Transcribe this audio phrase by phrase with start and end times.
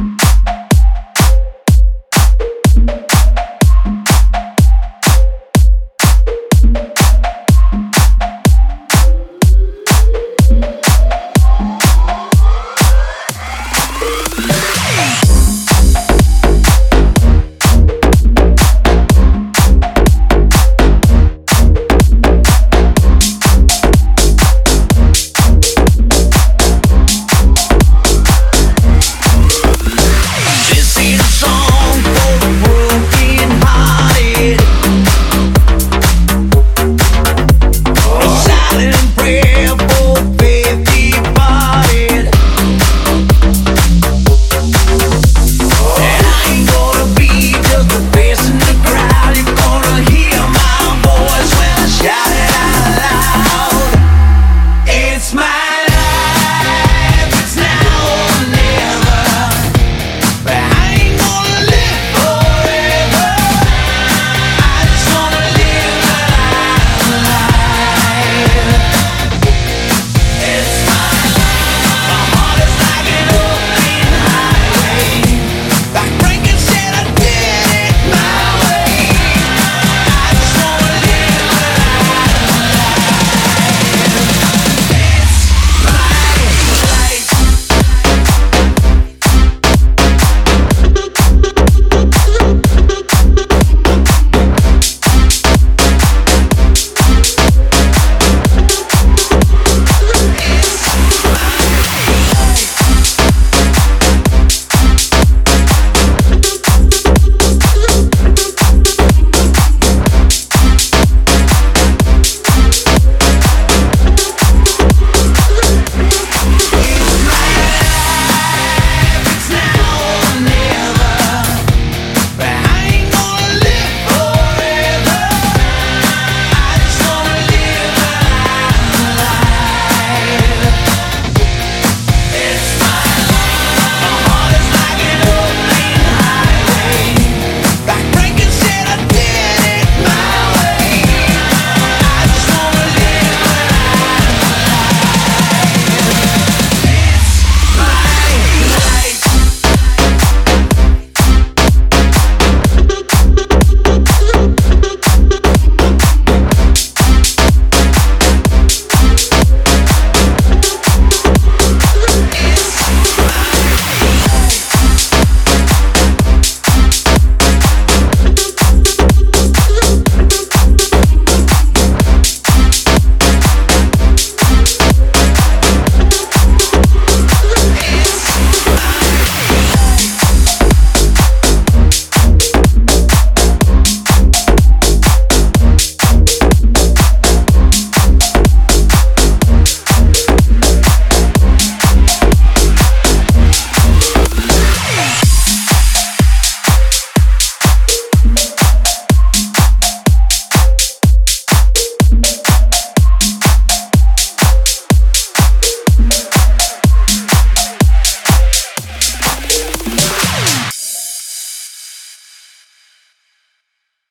[0.00, 0.29] Bye.